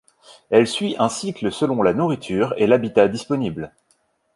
[0.49, 3.71] Elle suit un cycle selon la nourriture et l'habitat disponible.